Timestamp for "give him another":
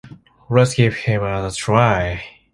0.73-1.53